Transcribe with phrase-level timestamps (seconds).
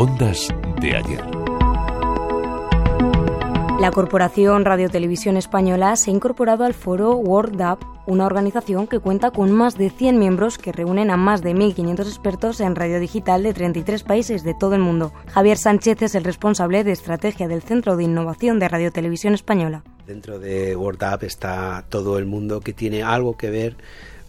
[0.00, 0.48] Ondas
[0.80, 1.22] de ayer.
[3.78, 8.98] La Corporación Radio Televisión Española se ha incorporado al foro World Up, una organización que
[8.98, 12.98] cuenta con más de 100 miembros que reúnen a más de 1.500 expertos en radio
[12.98, 15.12] digital de 33 países de todo el mundo.
[15.26, 19.84] Javier Sánchez es el responsable de estrategia del Centro de Innovación de Radio Televisión Española.
[20.06, 23.76] Dentro de World Up está todo el mundo que tiene algo que ver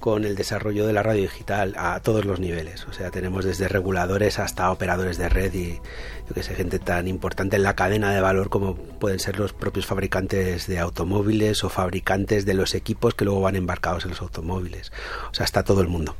[0.01, 2.85] con el desarrollo de la radio digital a todos los niveles.
[2.87, 5.79] O sea, tenemos desde reguladores hasta operadores de red y
[6.27, 9.53] yo que sé, gente tan importante en la cadena de valor como pueden ser los
[9.53, 14.21] propios fabricantes de automóviles o fabricantes de los equipos que luego van embarcados en los
[14.21, 14.91] automóviles.
[15.31, 16.15] O sea, está todo el mundo.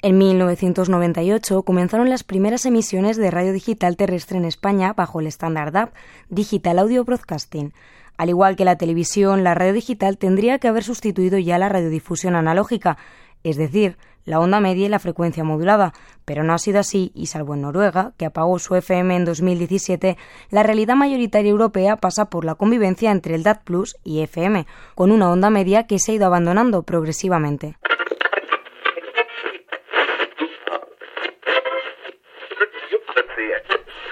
[0.00, 5.72] En 1998 comenzaron las primeras emisiones de radio digital terrestre en España bajo el estándar
[5.72, 5.90] DAB,
[6.28, 7.72] Digital Audio Broadcasting.
[8.18, 12.34] Al igual que la televisión, la radio digital tendría que haber sustituido ya la radiodifusión
[12.34, 12.98] analógica,
[13.44, 15.94] es decir, la onda media y la frecuencia modulada,
[16.24, 20.18] pero no ha sido así y salvo en Noruega, que apagó su FM en 2017,
[20.50, 24.66] la realidad mayoritaria europea pasa por la convivencia entre el DAT Plus y FM,
[24.96, 27.76] con una onda media que se ha ido abandonando progresivamente.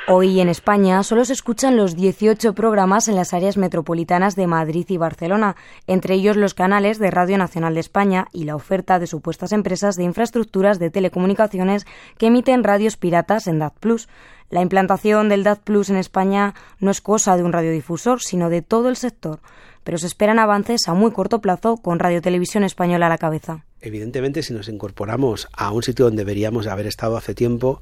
[0.09, 4.87] Hoy en España solo se escuchan los 18 programas en las áreas metropolitanas de Madrid
[4.89, 5.57] y Barcelona,
[5.89, 9.97] entre ellos los canales de Radio Nacional de España y la oferta de supuestas empresas
[9.97, 11.87] de infraestructuras de telecomunicaciones
[12.19, 14.09] que emiten radios piratas en DAT Plus.
[14.49, 18.63] La implantación del DAT Plus en España no es cosa de un radiodifusor, sino de
[18.63, 19.41] todo el sector,
[19.83, 23.65] pero se esperan avances a muy corto plazo con Radio Televisión Española a la cabeza.
[23.81, 27.81] Evidentemente, si nos incorporamos a un sitio donde deberíamos haber estado hace tiempo,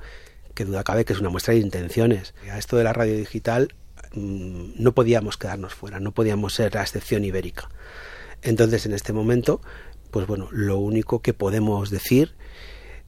[0.54, 2.34] que duda cabe que es una muestra de intenciones.
[2.50, 3.74] A esto de la radio digital
[4.12, 7.68] mm, no podíamos quedarnos fuera, no podíamos ser la excepción ibérica.
[8.42, 9.60] Entonces, en este momento,
[10.10, 12.34] pues bueno, lo único que podemos decir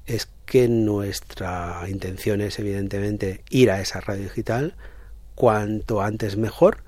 [0.06, 4.74] es que nuestra intención es evidentemente ir a esa radio digital
[5.34, 6.84] cuanto antes mejor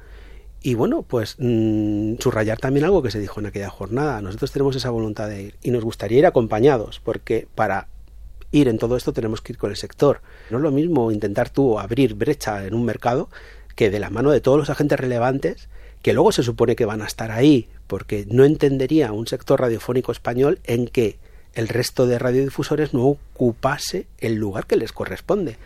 [0.60, 4.20] y bueno, pues mm, subrayar también algo que se dijo en aquella jornada.
[4.20, 7.88] Nosotros tenemos esa voluntad de ir y nos gustaría ir acompañados porque para
[8.52, 10.20] ir en todo esto tenemos que ir con el sector.
[10.50, 13.28] No es lo mismo intentar tú abrir brecha en un mercado
[13.74, 15.68] que de la mano de todos los agentes relevantes
[16.02, 20.12] que luego se supone que van a estar ahí, porque no entendería un sector radiofónico
[20.12, 21.18] español en que
[21.54, 25.56] el resto de radiodifusores no ocupase el lugar que les corresponde.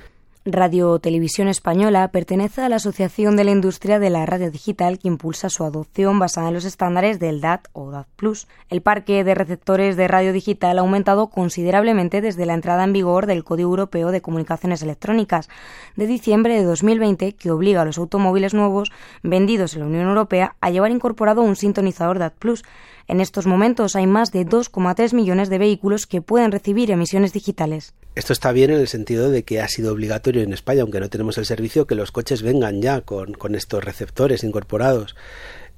[0.45, 5.07] Radio Televisión Española pertenece a la Asociación de la Industria de la Radio Digital que
[5.07, 8.49] impulsa su adopción basada en los estándares del DAT o DAT Plus.
[8.69, 13.27] El parque de receptores de radio digital ha aumentado considerablemente desde la entrada en vigor
[13.27, 15.49] del Código Europeo de Comunicaciones Electrónicas
[15.95, 18.91] de diciembre de 2020 que obliga a los automóviles nuevos
[19.23, 22.65] vendidos en la Unión Europea a llevar incorporado un sintonizador DAT Plus.
[23.09, 27.95] En estos momentos hay más de 2,3 millones de vehículos que pueden recibir emisiones digitales.
[28.15, 31.09] Esto está bien en el sentido de que ha sido obligatorio en España, aunque no
[31.09, 35.17] tenemos el servicio, que los coches vengan ya con, estos receptores incorporados.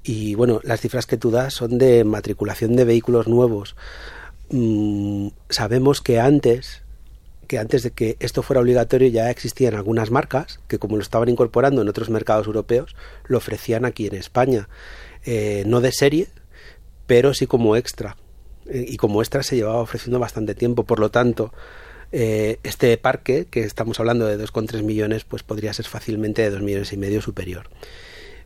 [0.03, 3.75] Y bueno, las cifras que tú das son de matriculación de vehículos nuevos.
[4.49, 6.83] Mm, sabemos que antes,
[7.47, 11.29] que antes de que esto fuera obligatorio ya existían algunas marcas que como lo estaban
[11.29, 12.95] incorporando en otros mercados europeos,
[13.27, 14.67] lo ofrecían aquí en España.
[15.25, 16.27] Eh, no de serie,
[17.07, 18.17] pero sí como extra.
[18.67, 20.83] Eh, y como extra se llevaba ofreciendo bastante tiempo.
[20.83, 21.53] Por lo tanto,
[22.11, 26.61] eh, este parque, que estamos hablando de 2,3 millones, pues podría ser fácilmente de 2
[26.61, 27.69] millones y medio superior.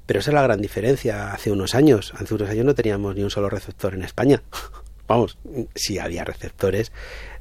[0.06, 1.31] Pero esa es la gran diferencia.
[1.31, 4.42] Hace unos años, hace unos años no teníamos ni un solo receptor en España.
[5.08, 5.40] Vamos,
[5.74, 6.91] sí había receptores,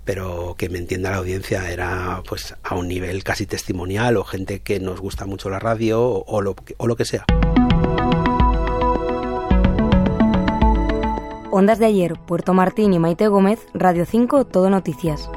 [0.04, 4.60] pero que me entienda la audiencia era pues a un nivel casi testimonial o gente
[4.60, 7.26] que nos gusta mucho la radio o, lo, o lo que sea.
[11.50, 15.30] Ondas de ayer, Puerto Martín y Maite Gómez, Radio 5, Todo Noticias.